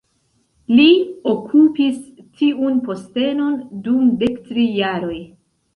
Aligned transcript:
Li 0.79 0.85
okupis 1.33 2.01
tiun 2.41 2.83
postenon 2.89 3.57
dum 3.87 4.13
dektri 4.27 4.71
jaroj. 4.85 5.19